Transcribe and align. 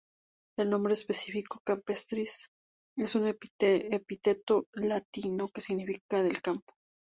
El 0.57 0.71
nombre 0.71 0.93
específico 0.93 1.59
"campestris" 1.63 2.47
es 2.97 3.13
un 3.13 3.27
epíteto 3.27 4.65
latino 4.73 5.49
que 5.49 5.61
significa 5.61 6.23
'del 6.23 6.41
campo'. 6.41 6.73